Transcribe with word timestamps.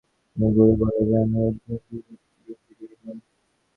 তিনি 0.29 0.47
গুরু 0.55 0.73
বনে 0.79 1.03
যান 1.09 1.29
ও 1.35 1.43
উজ্জ্বীবনী 1.47 1.99
ব্যক্তিত্বের 2.47 2.55
অধিকারী 2.55 2.95
হন। 3.03 3.17